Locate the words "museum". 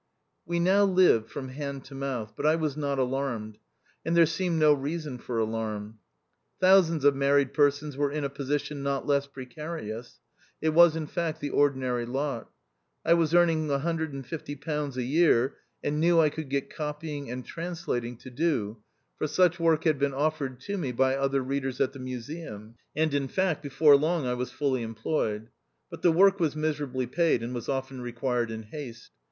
21.99-22.73